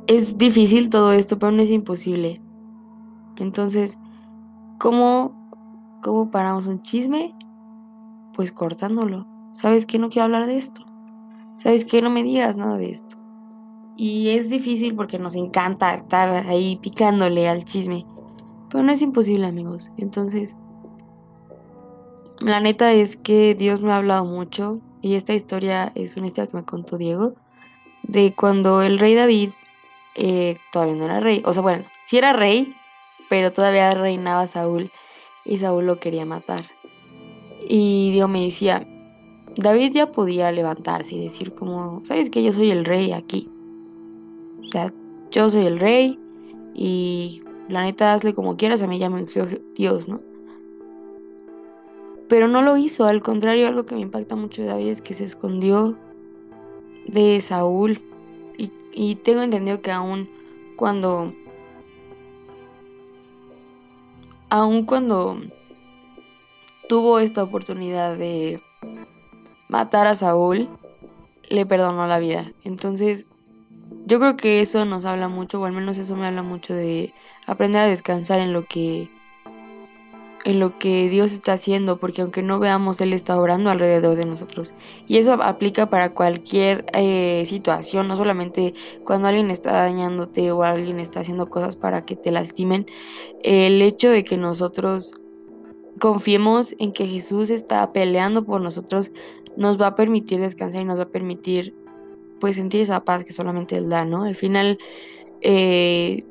es 0.08 0.38
difícil 0.38 0.90
todo 0.90 1.12
esto, 1.12 1.38
pero 1.38 1.52
no 1.52 1.62
es 1.62 1.70
imposible. 1.70 2.42
Entonces, 3.36 4.00
¿cómo, 4.80 6.00
cómo 6.02 6.32
paramos 6.32 6.68
un 6.68 6.84
chisme? 6.84 7.36
Pues 8.34 8.54
cortándolo. 8.54 9.28
¿Sabes 9.52 9.86
qué? 9.86 10.00
No 10.00 10.08
quiero 10.08 10.24
hablar 10.24 10.48
de 10.48 10.58
esto. 10.58 10.86
¿Sabes 11.58 11.84
qué? 11.84 12.02
No 12.02 12.10
me 12.10 12.24
digas 12.24 12.56
nada 12.56 12.78
de 12.78 12.92
esto. 12.92 13.18
Y 13.98 14.30
es 14.30 14.50
difícil 14.50 14.96
porque 14.96 15.20
nos 15.20 15.36
encanta 15.36 15.96
estar 15.96 16.30
ahí 16.48 16.78
picándole 16.78 17.50
al 17.50 17.66
chisme. 17.66 18.06
Pero 18.70 18.86
no 18.86 18.94
es 18.94 19.02
imposible, 19.02 19.48
amigos. 19.48 19.90
Entonces, 19.98 20.56
la 22.42 22.60
neta 22.60 22.92
es 22.94 23.18
que 23.18 23.56
Dios 23.56 23.82
me 23.82 23.92
ha 23.92 23.98
hablado 23.98 24.26
mucho. 24.26 24.82
Y 25.02 25.16
esta 25.16 25.34
historia 25.34 25.92
es 25.96 26.18
una 26.18 26.28
historia 26.28 26.50
que 26.50 26.58
me 26.58 26.66
contó 26.66 26.98
Diego. 26.98 27.36
De 28.04 28.34
cuando 28.36 28.82
el 28.82 29.00
rey 29.00 29.16
David 29.16 29.52
eh, 30.16 30.58
todavía 30.72 30.96
no 30.96 31.06
era 31.06 31.20
rey. 31.20 31.42
O 31.46 31.54
sea, 31.54 31.62
bueno, 31.62 31.86
sí 32.04 32.18
era 32.18 32.34
rey, 32.34 32.76
pero 33.30 33.54
todavía 33.54 33.94
reinaba 33.94 34.48
Saúl. 34.48 34.92
Y 35.46 35.60
Saúl 35.60 35.86
lo 35.86 36.00
quería 36.00 36.26
matar. 36.26 36.66
Y 37.68 38.12
Dios 38.12 38.30
me 38.30 38.44
decía, 38.44 38.88
David 39.56 39.92
ya 39.94 40.12
podía 40.12 40.52
levantarse 40.52 41.16
y 41.16 41.24
decir 41.24 41.54
como, 41.54 42.02
¿sabes 42.06 42.30
que 42.30 42.44
Yo 42.44 42.54
soy 42.54 42.72
el 42.72 42.86
rey 42.86 43.12
aquí. 43.12 43.50
O 44.68 44.72
sea, 44.72 44.94
yo 45.32 45.50
soy 45.50 45.66
el 45.66 45.80
rey 45.80 46.20
y 46.74 47.44
la 47.68 47.84
neta 47.84 48.14
hazle 48.14 48.34
como 48.34 48.58
quieras, 48.58 48.82
a 48.82 48.88
mí 48.88 49.00
ya 49.00 49.10
me 49.10 49.26
Dios, 49.76 50.08
¿no? 50.08 50.31
Pero 52.32 52.48
no 52.48 52.62
lo 52.62 52.78
hizo, 52.78 53.04
al 53.04 53.22
contrario, 53.22 53.68
algo 53.68 53.86
que 53.86 53.94
me 53.94 54.00
impacta 54.00 54.38
mucho 54.38 54.62
de 54.62 54.70
David 54.70 54.88
es 54.88 55.02
que 55.02 55.14
se 55.14 55.26
escondió 55.26 55.98
de 57.06 57.42
Saúl. 57.42 58.00
Y, 58.58 58.72
y 58.94 59.16
tengo 59.16 59.42
entendido 59.42 59.82
que 59.82 59.92
aún 59.92 60.30
cuando... 60.78 61.34
Aún 64.50 64.86
cuando 64.86 65.42
tuvo 66.88 67.20
esta 67.20 67.44
oportunidad 67.44 68.16
de 68.16 68.64
matar 69.68 70.08
a 70.08 70.16
Saúl, 70.16 70.70
le 71.50 71.66
perdonó 71.66 72.08
la 72.08 72.20
vida. 72.20 72.54
Entonces, 72.64 73.26
yo 74.06 74.22
creo 74.22 74.38
que 74.38 74.62
eso 74.62 74.86
nos 74.86 75.04
habla 75.04 75.28
mucho, 75.28 75.60
o 75.60 75.66
al 75.66 75.74
menos 75.74 75.98
eso 75.98 76.16
me 76.16 76.28
habla 76.28 76.44
mucho 76.44 76.74
de 76.74 77.14
aprender 77.46 77.82
a 77.82 77.88
descansar 77.88 78.40
en 78.40 78.54
lo 78.54 78.64
que 78.64 79.10
en 80.44 80.60
lo 80.60 80.80
que 80.80 81.10
Dios 81.10 81.34
está 81.34 81.54
haciendo, 81.54 81.98
porque 81.98 82.22
aunque 82.22 82.42
no 82.42 82.60
veamos, 82.60 83.00
Él 83.02 83.14
está 83.14 83.40
orando 83.40 83.70
alrededor 83.70 84.16
de 84.16 84.26
nosotros. 84.26 84.74
Y 85.08 85.18
eso 85.18 85.34
aplica 85.34 85.90
para 85.90 86.14
cualquier 86.14 86.86
eh, 86.94 87.44
situación, 87.48 88.08
no 88.08 88.16
solamente 88.16 88.74
cuando 89.04 89.28
alguien 89.28 89.52
está 89.52 89.72
dañándote 89.74 90.52
o 90.52 90.64
alguien 90.64 91.00
está 91.00 91.20
haciendo 91.20 91.50
cosas 91.50 91.76
para 91.76 92.06
que 92.06 92.16
te 92.16 92.32
lastimen. 92.32 92.86
El 93.44 93.82
hecho 93.82 94.10
de 94.10 94.24
que 94.24 94.38
nosotros 94.38 95.14
confiemos 96.00 96.76
en 96.80 96.94
que 96.94 97.06
Jesús 97.06 97.50
está 97.50 97.94
peleando 97.94 98.44
por 98.44 98.62
nosotros 98.62 99.12
nos 99.56 99.80
va 99.80 99.88
a 99.88 99.96
permitir 99.96 100.40
descansar 100.40 100.82
y 100.82 100.86
nos 100.86 100.98
va 100.98 101.04
a 101.04 101.10
permitir 101.10 101.76
pues 102.40 102.56
sentir 102.56 102.82
esa 102.82 103.04
paz 103.04 103.24
que 103.24 103.34
solamente 103.34 103.78
Él 103.78 103.90
da, 103.90 104.04
¿no? 104.04 104.24
Al 104.24 104.36
final, 104.36 104.80
eh, 105.42 106.26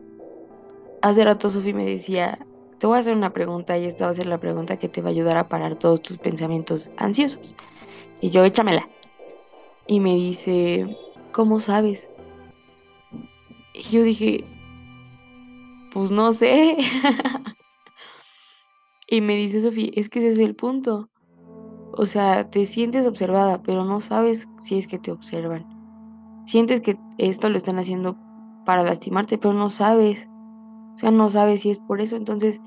hace 1.02 1.24
rato 1.24 1.50
Sofi 1.50 1.72
me 1.72 1.84
decía, 1.84 2.46
te 2.80 2.86
voy 2.86 2.96
a 2.96 3.00
hacer 3.00 3.14
una 3.14 3.34
pregunta 3.34 3.76
y 3.76 3.84
esta 3.84 4.06
va 4.06 4.10
a 4.10 4.14
ser 4.14 4.26
la 4.26 4.40
pregunta 4.40 4.78
que 4.78 4.88
te 4.88 5.02
va 5.02 5.08
a 5.08 5.10
ayudar 5.10 5.36
a 5.36 5.50
parar 5.50 5.74
todos 5.74 6.00
tus 6.00 6.16
pensamientos 6.16 6.90
ansiosos. 6.96 7.54
Y 8.22 8.30
yo, 8.30 8.42
échamela. 8.42 8.88
Y 9.86 10.00
me 10.00 10.14
dice, 10.14 10.96
¿cómo 11.30 11.60
sabes? 11.60 12.08
Y 13.74 13.82
yo 13.82 14.02
dije, 14.02 14.46
pues 15.92 16.10
no 16.10 16.32
sé. 16.32 16.78
y 19.06 19.20
me 19.20 19.36
dice 19.36 19.60
Sofía, 19.60 19.90
es 19.92 20.08
que 20.08 20.20
ese 20.20 20.30
es 20.30 20.38
el 20.38 20.56
punto. 20.56 21.10
O 21.92 22.06
sea, 22.06 22.48
te 22.48 22.64
sientes 22.64 23.06
observada, 23.06 23.62
pero 23.62 23.84
no 23.84 24.00
sabes 24.00 24.48
si 24.58 24.78
es 24.78 24.86
que 24.86 24.98
te 24.98 25.12
observan. 25.12 25.66
Sientes 26.46 26.80
que 26.80 26.96
esto 27.18 27.50
lo 27.50 27.58
están 27.58 27.78
haciendo 27.78 28.16
para 28.64 28.84
lastimarte, 28.84 29.36
pero 29.36 29.52
no 29.52 29.68
sabes. 29.68 30.29
O 31.00 31.02
sea, 31.02 31.10
no 31.10 31.30
sabes 31.30 31.62
si 31.62 31.70
es 31.70 31.78
por 31.78 32.02
eso. 32.02 32.16
Entonces, 32.16 32.60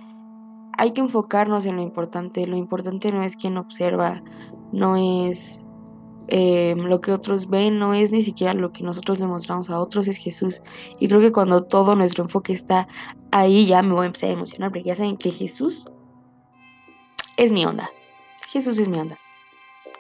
hay 0.75 0.89
que 0.89 1.01
enfocarnos 1.01 1.67
en 1.67 1.75
lo 1.75 1.83
importante. 1.83 2.47
Lo 2.47 2.57
importante 2.57 3.11
no 3.11 3.21
es 3.21 3.35
quien 3.35 3.57
observa, 3.57 4.23
no 4.71 4.95
es 4.95 5.63
em, 6.29 6.79
lo 6.79 6.99
que 6.99 7.11
otros 7.11 7.47
ven, 7.47 7.77
no 7.77 7.93
es 7.93 8.11
ni 8.11 8.23
siquiera 8.23 8.55
lo 8.55 8.71
que 8.71 8.81
nosotros 8.81 9.19
le 9.19 9.27
mostramos 9.27 9.69
a 9.69 9.79
otros, 9.79 10.07
es 10.07 10.17
Jesús. 10.17 10.63
Y 10.99 11.09
creo 11.09 11.19
que 11.19 11.31
cuando 11.31 11.65
todo 11.65 11.95
nuestro 11.95 12.23
enfoque 12.23 12.53
está 12.53 12.87
ahí, 13.31 13.67
ya 13.67 13.83
me 13.83 13.93
voy 13.93 14.05
a 14.05 14.07
empezar 14.07 14.31
a 14.31 14.33
emocionar, 14.33 14.71
porque 14.71 14.89
ya 14.89 14.95
saben 14.95 15.17
que 15.17 15.29
Jesús 15.29 15.85
es 17.37 17.53
mi 17.53 17.67
onda. 17.67 17.87
Jesús 18.49 18.79
es 18.79 18.87
mi 18.87 18.97
onda. 18.97 19.19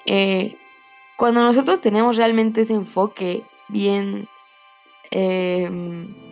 Eh, 0.07 0.57
cuando 1.19 1.41
nosotros 1.41 1.81
tenemos 1.81 2.17
realmente 2.17 2.61
ese 2.61 2.73
enfoque 2.73 3.43
bien, 3.69 4.27
em, 5.11 6.22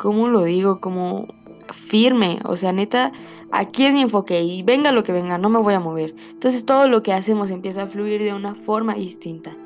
¿cómo 0.00 0.28
lo 0.28 0.44
digo? 0.44 0.80
Como 0.80 1.28
firme, 1.72 2.40
o 2.44 2.56
sea, 2.56 2.72
neta, 2.72 3.12
aquí 3.50 3.84
es 3.84 3.92
mi 3.92 4.00
enfoque 4.00 4.42
y 4.42 4.62
venga 4.62 4.92
lo 4.92 5.02
que 5.02 5.12
venga, 5.12 5.36
no 5.36 5.50
me 5.50 5.58
voy 5.58 5.74
a 5.74 5.80
mover. 5.80 6.14
Entonces 6.30 6.64
todo 6.64 6.88
lo 6.88 7.02
que 7.02 7.12
hacemos 7.12 7.50
empieza 7.50 7.82
a 7.82 7.86
fluir 7.86 8.22
de 8.22 8.32
una 8.32 8.54
forma 8.54 8.94
distinta. 8.94 9.56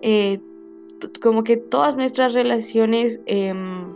Eh, 0.00 0.40
como 1.20 1.44
que 1.44 1.58
todas 1.58 1.96
nuestras 1.96 2.32
relaciones 2.32 3.20
em, 3.26 3.94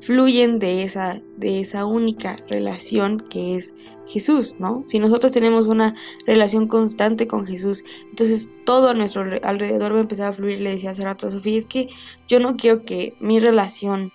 fluyen 0.00 0.58
de 0.58 0.84
esa, 0.84 1.20
de 1.36 1.60
esa 1.60 1.84
única 1.84 2.36
relación 2.48 3.20
que 3.20 3.56
es 3.56 3.74
Jesús, 4.06 4.54
¿no? 4.58 4.84
Si 4.86 4.98
nosotros 4.98 5.32
tenemos 5.32 5.66
una 5.66 5.94
relación 6.26 6.68
constante 6.68 7.26
con 7.26 7.46
Jesús, 7.46 7.84
entonces 8.08 8.48
todo 8.64 8.88
a 8.88 8.94
nuestro 8.94 9.22
alrededor 9.42 9.92
va 9.92 9.98
a 9.98 10.02
empezar 10.02 10.28
a 10.28 10.32
fluir. 10.32 10.60
Le 10.60 10.70
decía 10.70 10.92
hace 10.92 11.02
rato 11.02 11.26
a 11.26 11.30
Sofía, 11.30 11.58
es 11.58 11.66
que 11.66 11.88
yo 12.28 12.38
no 12.40 12.56
quiero 12.56 12.84
que 12.84 13.14
mi 13.20 13.40
relación, 13.40 14.12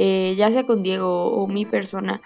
eh, 0.00 0.36
ya 0.36 0.52
sea 0.52 0.64
con 0.64 0.84
Diego 0.84 1.32
o 1.32 1.48
mi 1.48 1.66
persona, 1.66 2.22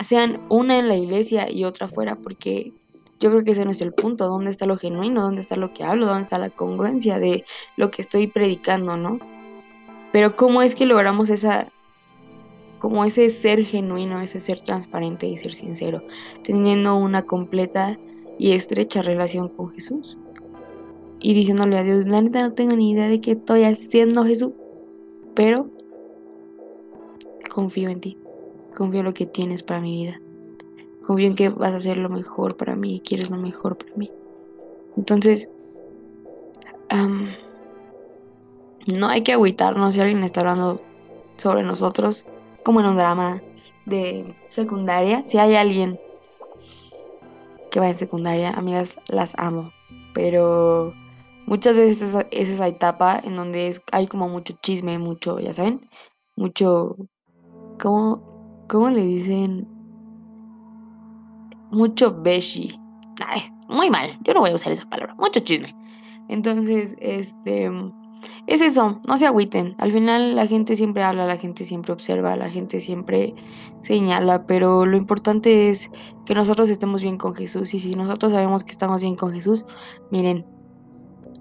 sean 0.00 0.40
una 0.48 0.76
en 0.76 0.88
la 0.88 0.96
iglesia 0.96 1.48
y 1.48 1.62
otra 1.62 1.86
fuera, 1.86 2.16
porque 2.16 2.72
yo 3.20 3.30
creo 3.30 3.44
que 3.44 3.52
ese 3.52 3.64
no 3.64 3.70
es 3.70 3.80
el 3.80 3.92
punto, 3.92 4.26
dónde 4.26 4.50
está 4.50 4.66
lo 4.66 4.76
genuino, 4.76 5.22
dónde 5.22 5.40
está 5.40 5.54
lo 5.54 5.72
que 5.72 5.84
hablo, 5.84 6.06
dónde 6.06 6.22
está 6.22 6.38
la 6.40 6.50
congruencia 6.50 7.20
de 7.20 7.44
lo 7.76 7.92
que 7.92 8.02
estoy 8.02 8.26
predicando, 8.26 8.96
¿no? 8.96 9.20
Pero 10.12 10.34
cómo 10.34 10.62
es 10.62 10.74
que 10.74 10.84
logramos 10.84 11.30
esa 11.30 11.68
como 12.80 13.04
ese 13.04 13.30
ser 13.30 13.64
genuino, 13.64 14.20
ese 14.20 14.40
ser 14.40 14.60
transparente 14.60 15.28
y 15.28 15.36
ser 15.36 15.54
sincero, 15.54 16.02
teniendo 16.42 16.96
una 16.96 17.22
completa 17.22 18.00
y 18.36 18.50
estrecha 18.50 19.00
relación 19.00 19.48
con 19.48 19.70
Jesús. 19.70 20.18
Y 21.20 21.34
diciéndole 21.34 21.78
a 21.78 21.84
Dios, 21.84 22.04
la 22.06 22.20
neta 22.20 22.42
no 22.42 22.52
tengo 22.52 22.74
ni 22.74 22.90
idea 22.90 23.06
de 23.06 23.20
qué 23.20 23.32
estoy 23.32 23.62
haciendo 23.62 24.24
Jesús, 24.24 24.52
pero 25.34 25.70
confío 27.56 27.88
en 27.88 28.00
ti, 28.00 28.18
confío 28.76 29.00
en 29.00 29.06
lo 29.06 29.14
que 29.14 29.24
tienes 29.24 29.62
para 29.62 29.80
mi 29.80 29.92
vida, 29.92 30.20
confío 31.06 31.26
en 31.26 31.34
que 31.34 31.48
vas 31.48 31.72
a 31.72 31.76
hacer 31.76 31.96
lo 31.96 32.10
mejor 32.10 32.58
para 32.58 32.76
mí, 32.76 33.00
quieres 33.02 33.30
lo 33.30 33.38
mejor 33.38 33.78
para 33.78 33.96
mí. 33.96 34.10
Entonces, 34.94 35.48
no 38.86 39.08
hay 39.08 39.22
que 39.22 39.32
agüitarnos 39.32 39.94
si 39.94 40.00
alguien 40.02 40.22
está 40.22 40.40
hablando 40.40 40.82
sobre 41.38 41.62
nosotros 41.62 42.26
como 42.62 42.80
en 42.80 42.86
un 42.86 42.96
drama 42.96 43.40
de 43.86 44.36
secundaria. 44.48 45.26
Si 45.26 45.38
hay 45.38 45.54
alguien 45.54 45.98
que 47.70 47.80
va 47.80 47.88
en 47.88 47.94
secundaria, 47.94 48.50
amigas, 48.50 48.98
las 49.08 49.32
amo. 49.38 49.72
Pero 50.12 50.92
muchas 51.46 51.74
veces 51.74 52.14
es, 52.30 52.48
esa 52.50 52.66
etapa 52.66 53.18
en 53.24 53.34
donde 53.34 53.80
hay 53.92 54.08
como 54.08 54.28
mucho 54.28 54.54
chisme, 54.60 54.98
mucho, 54.98 55.40
ya 55.40 55.54
saben, 55.54 55.88
mucho, 56.36 56.96
¿cómo, 57.80 58.22
cómo 58.68 58.90
le 58.90 59.04
dicen? 59.04 59.68
Mucho 61.70 62.22
beshi. 62.22 62.80
muy 63.68 63.90
mal, 63.90 64.18
yo 64.22 64.34
no 64.34 64.40
voy 64.40 64.50
a 64.50 64.54
usar 64.54 64.72
esa 64.72 64.88
palabra, 64.88 65.14
mucho 65.16 65.40
chisme. 65.40 65.74
Entonces, 66.28 66.96
este, 67.00 67.70
es 68.46 68.60
eso, 68.60 69.00
no 69.06 69.16
se 69.16 69.26
agüiten. 69.26 69.74
Al 69.78 69.92
final 69.92 70.36
la 70.36 70.46
gente 70.46 70.76
siempre 70.76 71.02
habla, 71.02 71.26
la 71.26 71.36
gente 71.36 71.64
siempre 71.64 71.92
observa, 71.92 72.36
la 72.36 72.50
gente 72.50 72.80
siempre 72.80 73.34
señala, 73.80 74.46
pero 74.46 74.86
lo 74.86 74.96
importante 74.96 75.70
es 75.70 75.90
que 76.24 76.34
nosotros 76.34 76.68
estemos 76.68 77.02
bien 77.02 77.18
con 77.18 77.34
Jesús 77.34 77.74
y 77.74 77.80
si 77.80 77.94
nosotros 77.94 78.32
sabemos 78.32 78.64
que 78.64 78.72
estamos 78.72 79.02
bien 79.02 79.16
con 79.16 79.32
Jesús, 79.32 79.64
miren, 80.10 80.46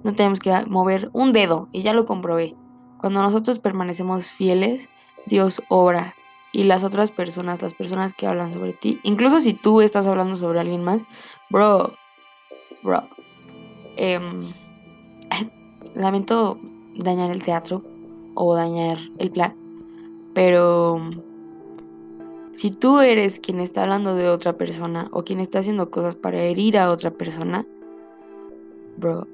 no 0.04 0.14
tenemos 0.14 0.40
que 0.40 0.54
mover 0.68 1.10
un 1.14 1.34
dedo 1.34 1.70
y 1.72 1.82
ya 1.82 1.94
lo 1.94 2.06
comprobé. 2.06 2.56
Cuando 3.00 3.22
nosotros 3.22 3.60
permanecemos 3.60 4.32
fieles, 4.32 4.90
Dios 5.26 5.62
obra 5.70 6.16
y 6.56 6.64
las 6.64 6.86
otras 6.86 7.12
personas, 7.12 7.62
las 7.62 7.74
personas 7.74 8.14
que 8.14 8.28
hablan 8.28 8.54
sobre 8.54 8.72
ti, 8.72 9.02
incluso 9.04 9.42
si 9.42 9.54
tú 9.54 9.82
estás 9.82 10.08
hablando 10.08 10.38
sobre 10.38 10.62
alguien 10.62 10.86
más, 10.86 11.02
bro, 11.50 11.92
bro, 12.82 13.10
eh, 13.98 14.22
lamento 15.96 16.58
dañar 16.96 17.30
el 17.32 17.44
teatro 17.44 17.84
o 18.36 18.56
dañar 18.56 18.98
el 19.18 19.32
plan, 19.32 19.54
pero 20.34 21.02
si 22.54 22.72
tú 22.72 23.02
eres 23.02 23.42
quien 23.42 23.60
está 23.60 23.84
hablando 23.84 24.16
de 24.16 24.30
otra 24.30 24.54
persona 24.54 25.10
o 25.12 25.26
quien 25.26 25.42
está 25.42 25.60
haciendo 25.60 25.92
cosas 25.92 26.16
para 26.16 26.42
herir 26.42 26.78
a 26.78 26.90
otra 26.90 27.12
persona, 27.12 27.66
bro, 28.96 29.28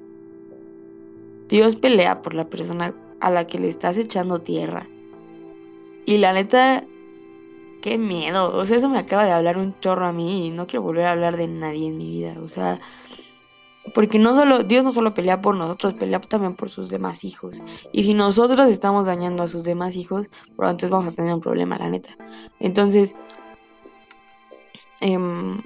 Dios 1.48 1.76
pelea 1.76 2.20
por 2.20 2.34
la 2.34 2.48
persona 2.48 2.96
a 3.20 3.30
la 3.30 3.46
que 3.46 3.60
le 3.60 3.68
estás 3.68 3.96
echando 3.96 4.40
tierra. 4.40 4.88
Y 6.04 6.18
la 6.18 6.32
neta, 6.32 6.84
qué 7.82 7.98
miedo. 7.98 8.56
O 8.56 8.64
sea, 8.64 8.78
eso 8.78 8.88
me 8.88 8.98
acaba 8.98 9.24
de 9.26 9.32
hablar 9.32 9.58
un 9.58 9.78
chorro 9.80 10.06
a 10.06 10.12
mí 10.12 10.46
y 10.46 10.50
no 10.50 10.66
quiero 10.66 10.82
volver 10.82 11.04
a 11.04 11.12
hablar 11.12 11.36
de 11.36 11.48
nadie 11.48 11.88
en 11.88 11.98
mi 11.98 12.08
vida. 12.08 12.36
O 12.40 12.48
sea, 12.48 12.80
porque 13.94 14.18
no 14.18 14.34
solo, 14.34 14.62
Dios 14.62 14.84
no 14.84 14.92
solo 14.92 15.12
pelea 15.12 15.40
por 15.42 15.56
nosotros, 15.56 15.94
pelea 15.94 16.20
también 16.20 16.54
por 16.54 16.70
sus 16.70 16.88
demás 16.88 17.24
hijos. 17.24 17.62
Y 17.92 18.04
si 18.04 18.14
nosotros 18.14 18.68
estamos 18.68 19.06
dañando 19.06 19.42
a 19.42 19.48
sus 19.48 19.64
demás 19.64 19.96
hijos, 19.96 20.28
pues 20.56 20.70
entonces 20.70 20.90
vamos 20.90 21.12
a 21.12 21.16
tener 21.16 21.34
un 21.34 21.40
problema, 21.40 21.76
la 21.76 21.90
neta. 21.90 22.16
Entonces, 22.60 23.14
em, 25.00 25.60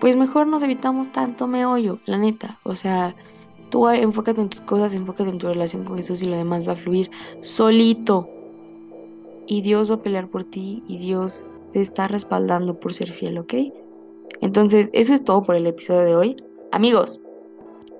pues 0.00 0.16
mejor 0.16 0.46
nos 0.48 0.62
evitamos 0.62 1.12
tanto 1.12 1.46
meollo, 1.46 2.00
la 2.04 2.18
neta. 2.18 2.58
O 2.64 2.74
sea, 2.74 3.14
tú 3.70 3.88
enfócate 3.88 4.40
en 4.40 4.48
tus 4.48 4.60
cosas, 4.60 4.92
enfócate 4.92 5.30
en 5.30 5.38
tu 5.38 5.46
relación 5.46 5.84
con 5.84 5.96
Jesús 5.96 6.22
y 6.22 6.26
lo 6.26 6.36
demás 6.36 6.66
va 6.66 6.72
a 6.72 6.76
fluir 6.76 7.10
solito. 7.40 8.41
Y 9.46 9.62
Dios 9.62 9.90
va 9.90 9.96
a 9.96 10.00
pelear 10.00 10.28
por 10.28 10.44
ti 10.44 10.82
y 10.86 10.98
Dios 10.98 11.44
te 11.72 11.80
está 11.80 12.08
respaldando 12.08 12.78
por 12.78 12.94
ser 12.94 13.10
fiel, 13.10 13.38
¿ok? 13.38 13.54
Entonces, 14.40 14.90
eso 14.92 15.14
es 15.14 15.24
todo 15.24 15.42
por 15.42 15.56
el 15.56 15.66
episodio 15.66 16.04
de 16.04 16.16
hoy. 16.16 16.36
Amigos, 16.70 17.20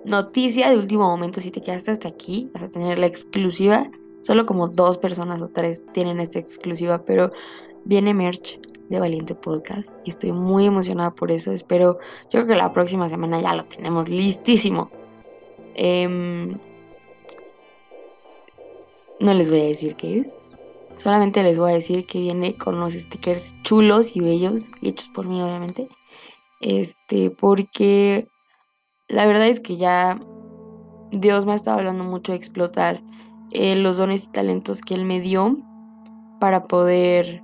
noticia 0.05 0.71
de 0.71 0.79
último 0.79 1.09
momento, 1.09 1.41
si 1.41 1.51
te 1.51 1.61
quedaste 1.61 1.91
hasta 1.91 2.09
aquí, 2.09 2.51
vas 2.55 2.65
a 2.65 2.71
tener 2.71 2.99
la 2.99 3.07
exclusiva. 3.07 3.91
Solo 4.21 4.47
como 4.47 4.69
dos 4.69 4.99
personas 4.99 5.43
o 5.43 5.49
tres 5.49 5.85
tienen 5.93 6.21
esta 6.21 6.39
exclusiva, 6.39 7.05
pero 7.05 7.33
viene 7.85 8.15
merch 8.15 8.61
de 8.89 9.01
Valiente 9.01 9.35
Podcast 9.35 9.93
y 10.05 10.11
estoy 10.11 10.33
muy 10.33 10.67
emocionada 10.67 11.13
por 11.13 11.31
eso. 11.33 11.51
Espero, 11.51 11.99
yo 12.25 12.31
creo 12.31 12.47
que 12.47 12.57
la 12.57 12.73
próxima 12.73 13.09
semana 13.09 13.41
ya 13.41 13.55
lo 13.55 13.65
tenemos 13.65 14.09
listísimo. 14.09 14.91
Em, 15.75 16.59
no 19.19 19.35
les 19.35 19.51
voy 19.51 19.61
a 19.61 19.65
decir 19.65 19.97
qué 19.97 20.21
es. 20.21 20.27
Solamente 20.97 21.43
les 21.43 21.59
voy 21.59 21.73
a 21.73 21.75
decir 21.75 22.07
que 22.07 22.21
viene 22.21 22.57
con 22.57 22.77
unos 22.77 22.95
stickers 22.95 23.55
chulos 23.63 24.17
y 24.17 24.21
bellos, 24.21 24.71
hechos 24.83 25.09
por 25.09 25.27
mí 25.27 25.41
obviamente. 25.43 25.89
Este, 26.61 27.31
porque 27.31 28.29
la 29.09 29.27
verdad 29.27 29.49
es 29.49 29.61
que 29.61 29.77
ya 29.77 30.21
Dios 31.11 31.45
me 31.45 31.53
ha 31.53 31.57
estado 31.57 31.79
hablando 31.79 32.05
mucho 32.05 32.33
de 32.33 32.39
explotar 32.39 33.03
eh, 33.51 33.77
los 33.77 33.99
dones 33.99 34.25
y 34.25 34.29
talentos 34.29 34.81
que 34.81 34.95
Él 34.95 35.05
me 35.05 35.21
dio 35.21 35.59
para 36.41 36.63
poder 36.63 37.43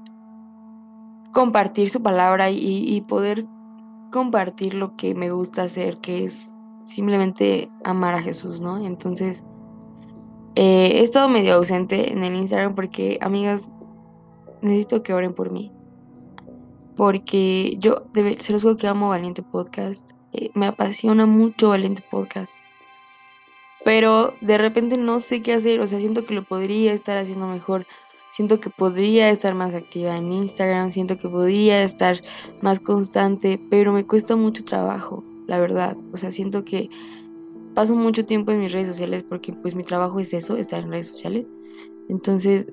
compartir 1.32 1.90
su 1.90 2.02
palabra 2.02 2.50
y, 2.50 3.00
poder 3.02 3.46
compartir 4.10 4.74
lo 4.74 4.96
que 4.96 5.14
me 5.14 5.30
gusta 5.30 5.62
hacer, 5.62 5.98
que 5.98 6.24
es 6.24 6.54
simplemente 6.84 7.70
amar 7.84 8.14
a 8.14 8.22
Jesús, 8.22 8.60
¿no? 8.60 8.78
Entonces, 8.84 9.44
eh, 10.54 10.92
he 10.96 11.02
estado 11.02 11.28
medio 11.28 11.54
ausente 11.54 12.12
en 12.12 12.24
el 12.24 12.34
Instagram 12.34 12.74
porque, 12.74 13.18
amigas, 13.20 13.70
necesito 14.62 15.02
que 15.02 15.12
oren 15.12 15.34
por 15.34 15.50
mí. 15.50 15.72
Porque 16.96 17.76
yo 17.78 18.02
se 18.38 18.52
los 18.52 18.62
digo 18.62 18.76
que 18.76 18.88
amo 18.88 19.10
Valiente 19.10 19.42
Podcast. 19.42 20.10
Eh, 20.32 20.50
me 20.54 20.66
apasiona 20.66 21.26
mucho 21.26 21.68
Valiente 21.68 22.02
Podcast. 22.10 22.58
Pero 23.84 24.34
de 24.40 24.58
repente 24.58 24.98
no 24.98 25.20
sé 25.20 25.40
qué 25.40 25.54
hacer, 25.54 25.80
o 25.80 25.86
sea, 25.86 26.00
siento 26.00 26.24
que 26.24 26.34
lo 26.34 26.42
podría 26.42 26.92
estar 26.92 27.16
haciendo 27.16 27.46
mejor. 27.46 27.86
Siento 28.30 28.60
que 28.60 28.68
podría 28.68 29.30
estar 29.30 29.54
más 29.54 29.74
activa 29.74 30.16
en 30.16 30.30
Instagram, 30.30 30.90
siento 30.90 31.16
que 31.16 31.28
podría 31.28 31.82
estar 31.82 32.20
más 32.60 32.78
constante, 32.78 33.58
pero 33.70 33.92
me 33.92 34.06
cuesta 34.06 34.36
mucho 34.36 34.64
trabajo, 34.64 35.24
la 35.46 35.58
verdad. 35.58 35.96
O 36.12 36.18
sea, 36.18 36.30
siento 36.30 36.64
que 36.64 36.90
paso 37.74 37.94
mucho 37.94 38.24
tiempo 38.24 38.52
en 38.52 38.60
mis 38.60 38.72
redes 38.72 38.88
sociales 38.88 39.24
porque 39.28 39.52
pues 39.52 39.74
mi 39.74 39.84
trabajo 39.84 40.20
es 40.20 40.32
eso, 40.32 40.56
estar 40.56 40.82
en 40.82 40.90
redes 40.90 41.08
sociales. 41.08 41.50
Entonces, 42.08 42.66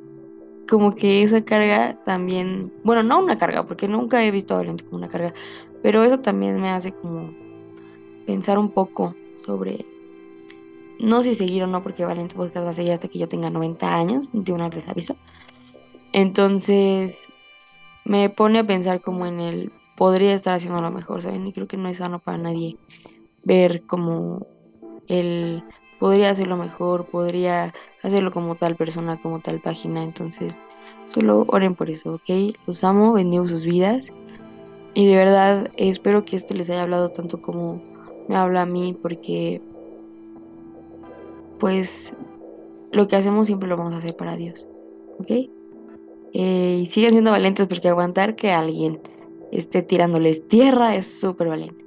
como 0.68 0.96
que 0.96 1.22
esa 1.22 1.44
carga 1.44 2.02
también, 2.04 2.74
bueno, 2.84 3.04
no 3.04 3.20
una 3.20 3.38
carga, 3.38 3.66
porque 3.66 3.88
nunca 3.88 4.24
he 4.24 4.32
visto 4.32 4.54
a 4.54 4.58
Valiente 4.58 4.84
como 4.84 4.98
una 4.98 5.08
carga, 5.08 5.34
pero 5.84 6.04
eso 6.04 6.20
también 6.20 6.62
me 6.62 6.70
hace 6.70 6.92
como 6.92 7.34
pensar 8.26 8.58
un 8.58 8.72
poco 8.72 9.16
sobre, 9.36 9.86
no 11.00 11.22
si 11.22 11.36
seguir 11.36 11.64
o 11.64 11.68
no, 11.68 11.84
porque 11.84 12.06
Valiente 12.06 12.36
Podcast 12.36 12.66
va 12.66 12.70
a 12.72 12.74
seguir 12.74 12.94
hasta 12.94 13.08
que 13.08 13.20
yo 13.20 13.28
tenga 13.28 13.50
90 13.50 13.96
años, 13.96 14.30
de 14.34 14.52
una 14.52 14.70
aviso. 14.88 15.16
Entonces, 16.14 17.28
me 18.06 18.30
pone 18.30 18.60
a 18.60 18.68
pensar 18.68 19.02
como 19.02 19.26
en 19.26 19.40
el, 19.40 19.72
podría 19.96 20.34
estar 20.34 20.56
haciendo 20.56 20.82
lo 20.82 20.92
mejor, 20.92 21.22
¿saben? 21.22 21.46
Y 21.46 21.54
creo 21.54 21.68
que 21.68 21.78
no 21.78 21.90
es 21.90 21.98
sano 21.98 22.20
para 22.20 22.38
nadie 22.38 22.78
ver 23.44 23.84
como 23.84 24.48
el, 25.08 25.64
podría 26.00 26.30
hacerlo 26.30 26.58
mejor, 26.58 27.06
podría 27.06 27.74
hacerlo 28.04 28.32
como 28.32 28.56
tal 28.56 28.76
persona, 28.76 29.22
como 29.22 29.40
tal 29.40 29.62
página. 29.62 30.04
Entonces, 30.04 30.60
solo 31.06 31.46
oren 31.48 31.76
por 31.76 31.90
eso, 31.90 32.16
¿ok? 32.16 32.56
Los 32.68 32.84
amo, 32.84 33.14
bendigo 33.14 33.48
sus 33.48 33.66
vidas. 33.66 34.12
Y 34.94 35.08
de 35.08 35.16
verdad 35.16 35.72
espero 35.76 36.24
que 36.24 36.38
esto 36.38 36.54
les 36.54 36.70
haya 36.70 36.84
hablado 36.84 37.10
tanto 37.10 37.42
como 37.42 37.82
me 38.28 38.36
habla 38.36 38.62
a 38.62 38.66
mí 38.66 38.98
porque 39.00 39.62
pues 41.60 42.14
lo 42.92 43.08
que 43.08 43.16
hacemos 43.16 43.48
siempre 43.48 43.68
lo 43.68 43.78
vamos 43.78 43.94
a 43.94 43.98
hacer 43.98 44.16
para 44.16 44.36
Dios. 44.36 44.68
¿Ok? 45.20 45.32
Eh, 46.34 46.82
y 46.84 46.86
siguen 46.88 47.12
siendo 47.12 47.32
valientes 47.32 47.68
porque 47.68 47.90
aguantar 47.90 48.36
que 48.36 48.52
alguien 48.52 49.00
esté 49.52 49.82
tirándoles 49.82 50.48
tierra 50.48 50.96
es 50.96 51.20
súper 51.20 51.50
valiente. 51.50 51.86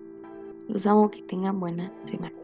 Los 0.69 0.87
amo, 0.87 1.11
que 1.11 1.23
tengan 1.23 1.61
buena 1.61 1.93
semana. 2.03 2.38